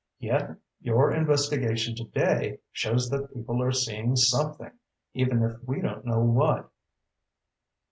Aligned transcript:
Yet, 0.17 0.55
your 0.81 1.11
investigation 1.13 1.95
today 1.95 2.57
shows 2.71 3.11
that 3.11 3.31
people 3.35 3.61
are 3.61 3.71
seeing 3.71 4.15
something, 4.15 4.71
even 5.13 5.43
if 5.43 5.57
we 5.63 5.79
don't 5.79 6.05
know 6.05 6.21
what." 6.21 6.71